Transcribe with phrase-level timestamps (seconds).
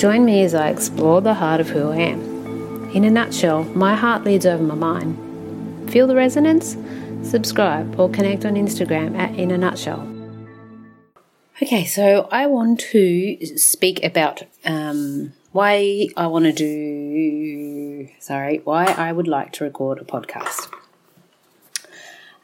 [0.00, 2.90] Join me as I explore the heart of who I am.
[2.94, 5.90] In a nutshell, my heart leads over my mind.
[5.90, 6.74] Feel the resonance?
[7.22, 10.00] Subscribe or connect on Instagram at In a Nutshell.
[11.60, 18.86] Okay, so I want to speak about um, why I want to do, sorry, why
[18.86, 20.72] I would like to record a podcast.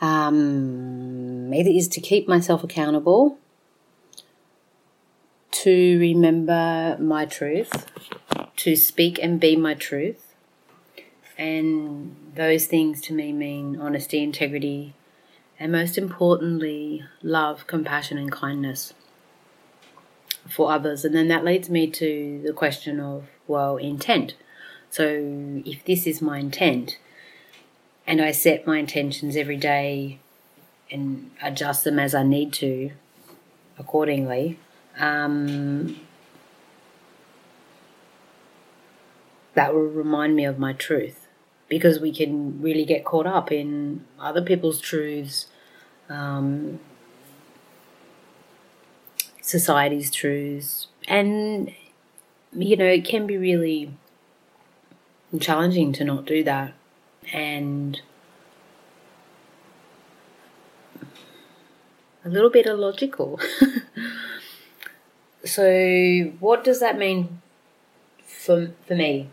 [0.03, 3.39] Um, either is to keep myself accountable,
[5.67, 7.87] to remember my truth,
[8.55, 10.33] to speak and be my truth,
[11.37, 14.95] and those things to me mean honesty, integrity,
[15.59, 18.95] and most importantly, love, compassion, and kindness
[20.49, 21.05] for others.
[21.05, 24.35] And then that leads me to the question of, well, intent.
[24.89, 26.97] So if this is my intent,
[28.07, 30.21] and I set my intentions every day
[30.93, 32.93] and adjust them as I need to
[33.81, 34.61] accordingly,
[34.99, 36.01] um,
[39.55, 41.27] that will remind me of my truth
[41.69, 45.47] because we can really get caught up in other people's truths.
[46.09, 46.79] Um,
[49.47, 50.89] society's truths.
[51.07, 51.73] And,
[52.53, 53.93] you know, it can be really
[55.41, 56.75] challenging to not do that.
[57.33, 58.01] And
[62.25, 63.41] a little bit illogical.
[65.47, 67.41] so, what does that mean
[68.25, 69.29] for, for me?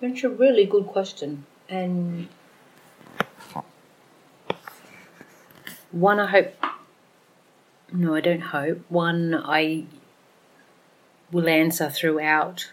[0.00, 1.46] That's a really good question.
[1.68, 2.28] And
[5.92, 6.54] one I hope
[7.96, 8.80] no, I don't hope.
[8.88, 9.84] One I
[11.30, 12.72] will answer throughout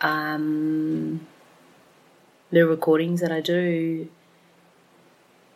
[0.00, 1.26] um,
[2.50, 4.08] the recordings that I do.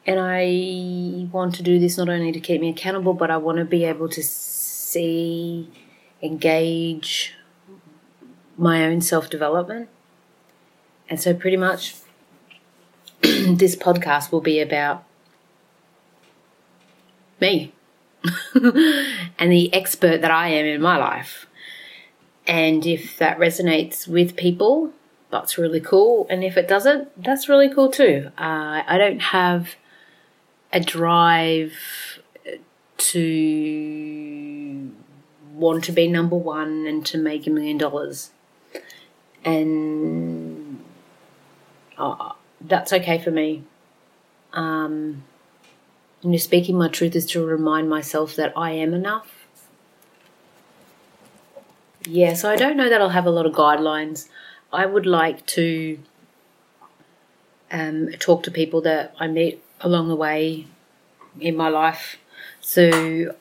[0.07, 3.59] And I want to do this not only to keep me accountable, but I want
[3.59, 5.69] to be able to see,
[6.23, 7.35] engage
[8.57, 9.89] my own self development.
[11.09, 11.97] And so, pretty much,
[13.21, 15.05] this podcast will be about
[17.41, 17.73] me
[18.55, 21.47] and the expert that I am in my life.
[22.47, 24.93] And if that resonates with people,
[25.31, 26.27] that's really cool.
[26.31, 28.31] And if it doesn't, that's really cool too.
[28.39, 29.75] Uh, I don't have
[30.73, 31.73] a drive
[32.99, 34.93] to
[35.53, 38.31] want to be number one and to make a million dollars.
[39.45, 40.85] And
[41.97, 43.63] uh, that's okay for me.
[44.53, 45.25] Um,
[46.23, 49.47] and you're speaking my truth is to remind myself that I am enough.
[52.09, 54.29] Yeah, so I don't know that I'll have a lot of guidelines.
[54.73, 55.99] I would like to
[57.71, 60.67] um, talk to people that I meet along the way
[61.41, 62.17] in my life.
[62.61, 63.35] So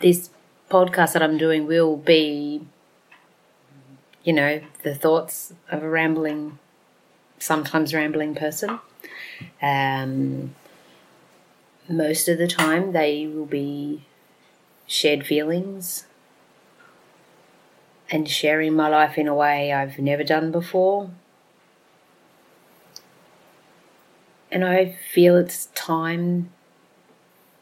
[0.00, 0.30] this
[0.70, 2.62] podcast that I'm doing will be,
[4.22, 6.58] you know, the thoughts of a rambling,
[7.38, 8.80] sometimes rambling person.
[9.60, 10.54] Um,
[11.88, 14.04] most of the time they will be
[14.86, 16.06] shared feelings
[18.10, 21.10] and sharing my life in a way I've never done before.
[24.54, 26.50] And I feel it's time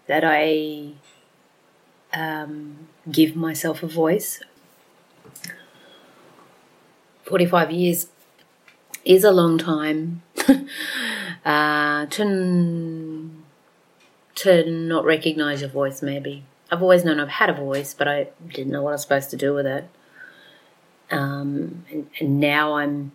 [0.08, 0.90] that I
[2.12, 4.42] um, give myself a voice.
[7.22, 8.08] 45 years
[9.06, 10.20] is a long time
[11.46, 13.30] uh, to
[14.34, 16.44] to not recognize your voice, maybe.
[16.70, 19.30] I've always known I've had a voice, but I didn't know what I was supposed
[19.30, 19.88] to do with it.
[21.10, 23.12] Um, and, and now I'm,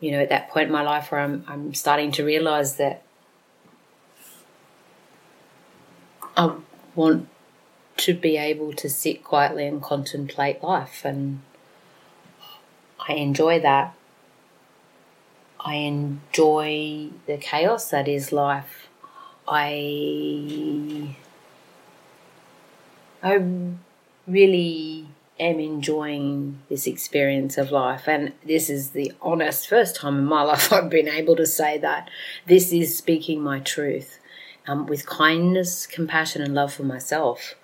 [0.00, 3.03] you know, at that point in my life where I'm, I'm starting to realize that
[6.36, 6.56] I
[6.94, 7.28] want
[7.98, 11.42] to be able to sit quietly and contemplate life, and
[13.08, 13.94] I enjoy that.
[15.60, 18.88] I enjoy the chaos that is life
[19.48, 21.16] I
[23.22, 23.42] I
[24.26, 25.08] really
[25.40, 30.42] am enjoying this experience of life and this is the honest first time in my
[30.50, 32.08] life I've been able to say that
[32.46, 34.18] this is speaking my truth
[34.66, 37.54] um, with kindness compassion and love for myself.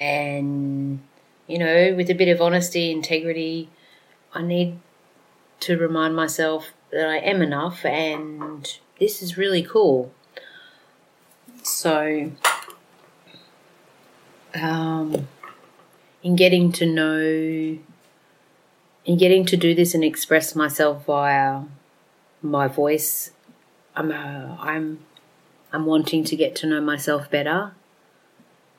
[0.00, 1.00] And
[1.46, 3.68] you know with a bit of honesty integrity
[4.32, 4.78] I need
[5.60, 10.12] to remind myself that I am enough and this is really cool.
[11.62, 12.32] So,
[14.54, 15.28] um,
[16.22, 17.78] in getting to know,
[19.04, 21.62] in getting to do this and express myself via
[22.42, 23.32] my voice,
[23.96, 25.00] I'm, uh, I'm,
[25.72, 27.72] I'm wanting to get to know myself better.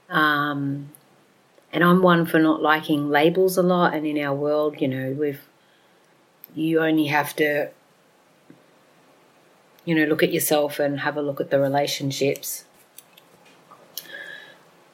[0.09, 0.89] Um,
[1.71, 3.93] and I'm one for not liking labels a lot.
[3.93, 5.41] And in our world, you know, we've
[6.55, 7.69] you only have to,
[9.85, 12.65] you know, look at yourself and have a look at the relationships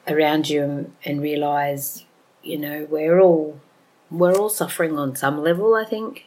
[0.06, 2.04] around you and, and realize,
[2.42, 3.58] you know, we're all
[4.10, 5.74] we're all suffering on some level.
[5.74, 6.26] I think,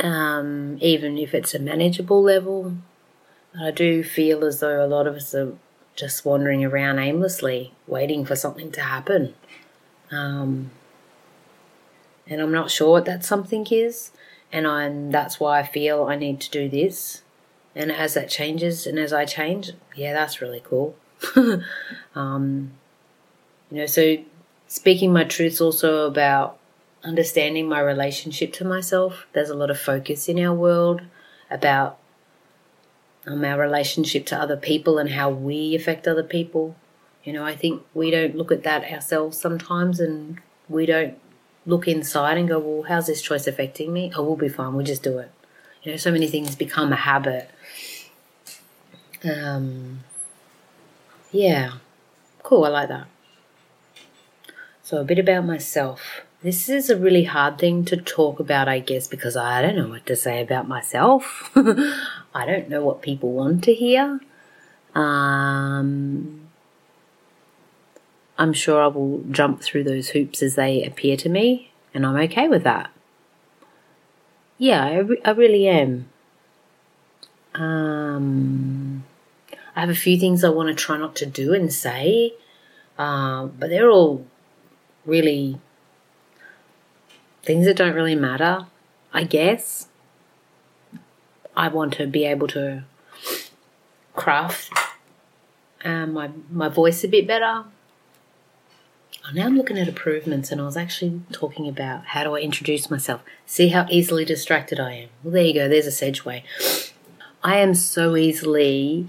[0.00, 2.76] um, even if it's a manageable level.
[3.58, 5.52] I do feel as though a lot of us are
[5.96, 9.34] just wandering around aimlessly, waiting for something to happen.
[10.10, 10.70] Um,
[12.26, 14.10] and I'm not sure what that something is,
[14.52, 17.22] and I'm, that's why I feel I need to do this.
[17.74, 20.96] And as that changes and as I change, yeah, that's really cool.
[22.14, 22.72] um,
[23.70, 24.16] you know, so
[24.66, 26.58] speaking my truth's also about
[27.04, 29.26] understanding my relationship to myself.
[29.32, 31.02] There's a lot of focus in our world
[31.50, 31.97] about
[33.28, 36.76] um, our relationship to other people and how we affect other people.
[37.24, 41.18] You know, I think we don't look at that ourselves sometimes and we don't
[41.66, 44.10] look inside and go, well, how's this choice affecting me?
[44.16, 44.74] Oh, we'll be fine.
[44.74, 45.30] We'll just do it.
[45.82, 47.50] You know, so many things become a habit.
[49.24, 50.00] Um,
[51.30, 51.74] yeah,
[52.42, 52.64] cool.
[52.64, 53.06] I like that.
[54.82, 56.22] So, a bit about myself.
[56.40, 59.88] This is a really hard thing to talk about, I guess, because I don't know
[59.88, 61.50] what to say about myself.
[61.56, 64.20] I don't know what people want to hear.
[64.94, 66.48] Um,
[68.38, 72.16] I'm sure I will jump through those hoops as they appear to me, and I'm
[72.16, 72.92] okay with that.
[74.58, 76.08] Yeah, I, re- I really am.
[77.54, 79.04] Um,
[79.74, 82.34] I have a few things I want to try not to do and say,
[82.96, 84.24] um, but they're all
[85.04, 85.58] really
[87.42, 88.66] things that don't really matter,
[89.12, 89.88] I guess.
[91.56, 92.84] I want to be able to
[94.14, 94.72] craft
[95.84, 97.64] um, my my voice a bit better.
[99.26, 102.40] Oh, now I'm looking at improvements, and I was actually talking about how do I
[102.40, 103.22] introduce myself.
[103.46, 105.08] See how easily distracted I am.
[105.22, 105.68] Well, there you go.
[105.68, 106.42] There's a segue.
[107.42, 109.08] I am so easily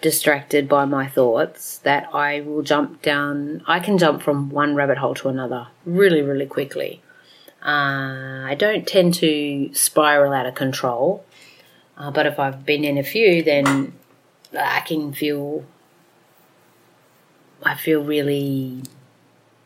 [0.00, 3.62] distracted by my thoughts that I will jump down.
[3.66, 7.00] I can jump from one rabbit hole to another really, really quickly.
[7.64, 11.24] Uh, I don't tend to spiral out of control.
[11.96, 13.94] Uh, but if I've been in a few, then
[14.58, 15.64] I can feel,
[17.62, 18.82] I feel really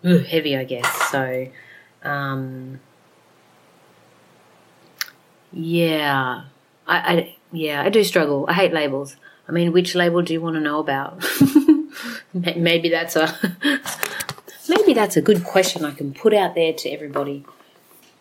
[0.03, 1.11] heavy, I guess.
[1.11, 1.49] So,
[2.05, 2.79] um,
[5.53, 6.45] yeah,
[6.87, 8.45] I, I, yeah, I do struggle.
[8.49, 9.17] I hate labels.
[9.49, 11.25] I mean, which label do you want to know about?
[12.35, 13.35] maybe that's a,
[14.69, 17.45] maybe that's a good question I can put out there to everybody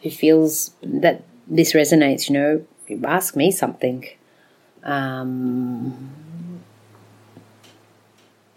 [0.02, 2.30] who feels that this resonates.
[2.30, 4.06] You know, ask me something.
[4.84, 6.12] Um,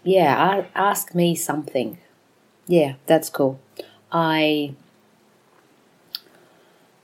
[0.03, 1.97] yeah, ask me something.
[2.67, 3.59] Yeah, that's cool.
[4.11, 4.75] I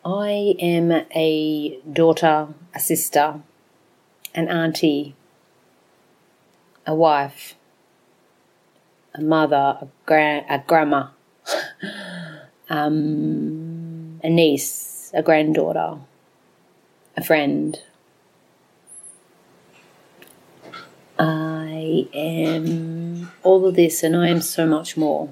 [0.05, 3.41] I am a daughter, a sister,
[4.33, 5.15] an auntie,
[6.85, 7.55] a wife,
[9.13, 11.07] a mother, a, gra- a grandma,
[12.69, 13.66] um,
[14.27, 15.99] a niece, a granddaughter,
[17.15, 17.79] a friend.
[21.17, 25.29] I am all of this and I am so much more.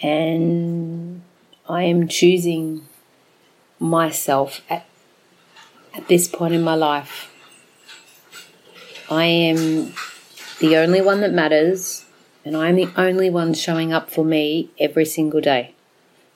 [0.00, 1.20] And
[1.68, 2.88] I am choosing
[3.78, 4.86] myself at,
[5.92, 7.30] at this point in my life.
[9.10, 9.92] I am
[10.60, 12.06] the only one that matters,
[12.44, 15.74] and I'm the only one showing up for me every single day.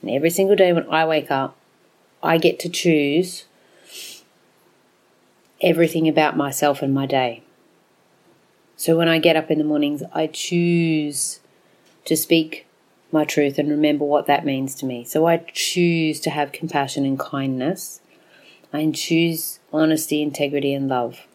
[0.00, 1.56] And every single day when I wake up,
[2.22, 3.44] I get to choose
[5.60, 7.42] everything about myself and my day.
[8.76, 11.40] So when I get up in the mornings, I choose
[12.04, 12.66] to speak
[13.10, 15.04] my truth and remember what that means to me.
[15.04, 18.00] So I choose to have compassion and kindness.
[18.72, 21.26] I choose honesty, integrity, and love.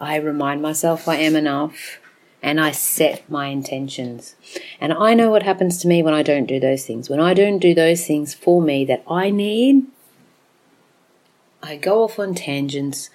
[0.00, 1.98] I remind myself I am enough
[2.42, 4.34] and I set my intentions.
[4.80, 7.10] And I know what happens to me when I don't do those things.
[7.10, 9.86] When I don't do those things for me that I need,
[11.62, 13.10] I go off on tangents.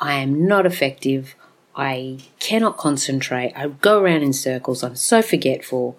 [0.00, 1.34] I am not effective.
[1.76, 3.52] I cannot concentrate.
[3.54, 4.82] I go around in circles.
[4.82, 5.96] I'm so forgetful.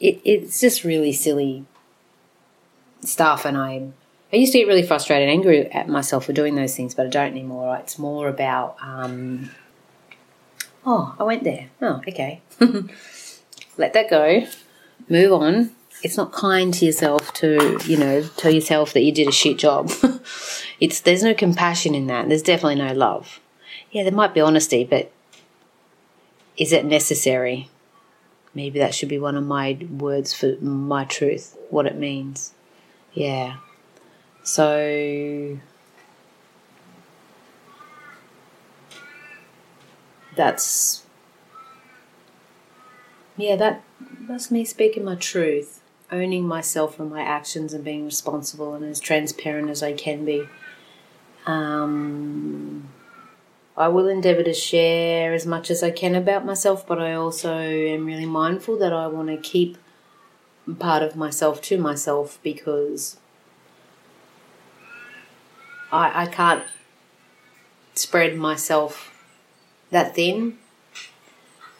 [0.00, 1.64] It, it's just really silly
[3.02, 3.44] stuff.
[3.44, 3.88] And I,
[4.32, 7.06] I used to get really frustrated and angry at myself for doing those things, but
[7.06, 7.76] I don't anymore.
[7.76, 9.50] It's more about, um,
[10.86, 11.70] oh, I went there.
[11.80, 12.40] Oh, okay.
[13.76, 14.46] Let that go.
[15.08, 15.70] Move on.
[16.02, 19.58] It's not kind to yourself to, you know, tell yourself that you did a shit
[19.58, 19.90] job.
[20.80, 22.28] it's there's no compassion in that.
[22.28, 23.40] There's definitely no love.
[23.90, 25.10] Yeah, there might be honesty, but
[26.56, 27.70] is it necessary?
[28.54, 32.52] Maybe that should be one of my words for my truth, what it means.
[33.12, 33.56] Yeah.
[34.42, 35.58] So
[40.36, 41.04] that's
[43.36, 43.82] yeah, that
[44.28, 49.00] that's me speaking my truth, owning myself and my actions and being responsible and as
[49.00, 50.46] transparent as I can be.
[51.46, 52.88] Um,
[53.76, 57.52] I will endeavour to share as much as I can about myself, but I also
[57.52, 59.76] am really mindful that I want to keep
[60.78, 63.18] part of myself to myself because
[65.90, 66.62] I, I can't
[67.94, 69.13] spread myself
[69.94, 70.58] that thin,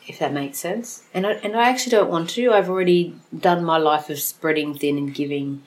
[0.06, 1.02] if that makes sense.
[1.12, 2.52] And I, and I actually don't want to.
[2.52, 5.62] I've already done my life of spreading thin and giving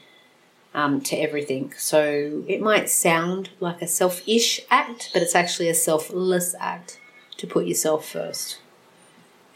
[0.74, 1.74] um, to everything.
[1.78, 7.00] So it might sound like a selfish act, but it's actually a selfless act
[7.38, 8.60] to put yourself first.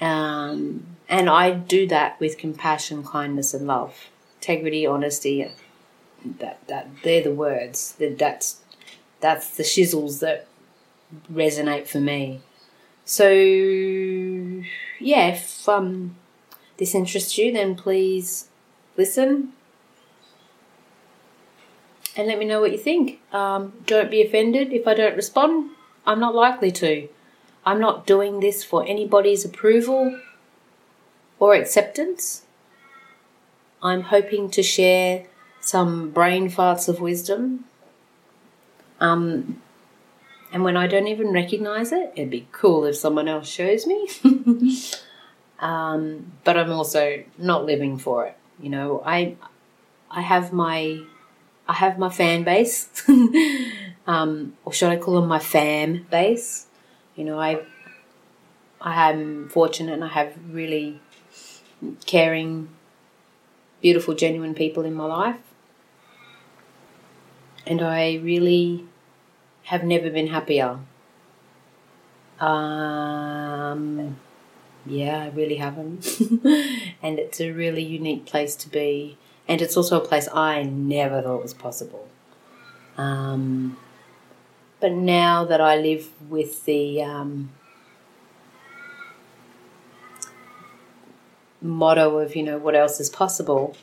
[0.02, 5.50] Um, and I do that with compassion, kindness, and love, integrity, honesty.
[6.40, 7.94] That that they're the words.
[7.94, 8.62] That that's
[9.22, 10.48] that's the shizzles that
[11.32, 12.42] resonate for me.
[13.12, 13.28] So
[15.02, 16.16] yeah, if um,
[16.78, 18.48] this interests you, then please
[18.96, 19.52] listen
[22.16, 23.20] and let me know what you think.
[23.34, 25.72] Um, don't be offended if I don't respond.
[26.06, 27.10] I'm not likely to.
[27.66, 30.18] I'm not doing this for anybody's approval
[31.38, 32.44] or acceptance.
[33.84, 35.26] I'm hoping to share
[35.60, 37.66] some brain farts of wisdom.
[39.02, 39.62] Um,
[40.52, 44.10] and when I don't even recognize it, it'd be cool if someone else shows me.
[45.60, 48.38] um, but I'm also not living for it.
[48.60, 49.38] You know, I
[50.10, 51.02] I have my
[51.68, 52.90] I have my fan base,
[54.08, 56.68] um, or should I call them my fam base?
[57.16, 57.62] You know, I
[58.82, 61.00] I am fortunate and I have really
[62.06, 62.70] caring,
[63.82, 65.40] beautiful, genuine people in my life,
[67.66, 68.86] and I really
[69.72, 70.80] have never been happier.
[72.40, 74.18] Um,
[74.86, 76.20] yeah, I really haven't,
[77.02, 79.18] and it's a really unique place to be
[79.52, 82.08] and it's also a place I never thought was possible.
[82.98, 83.78] Um,
[84.80, 87.52] but now that I live with the um,
[91.62, 93.76] motto of, you know, what else is possible,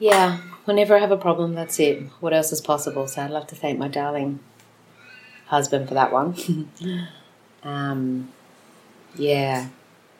[0.00, 2.04] yeah, whenever I have a problem, that's it.
[2.20, 3.08] What else is possible?
[3.08, 4.38] So I'd love to thank my darling
[5.46, 6.36] husband for that one.
[7.64, 8.28] um,
[9.16, 9.66] yeah.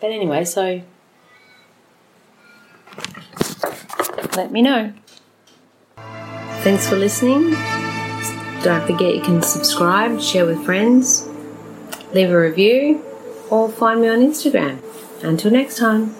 [0.01, 0.83] But anyway, so
[4.37, 4.93] let me know.
[6.65, 7.53] Thanks for listening.
[8.65, 11.29] Don't forget you can subscribe, share with friends,
[12.13, 13.05] leave a review,
[13.51, 14.83] or find me on Instagram.
[15.23, 16.20] Until next time.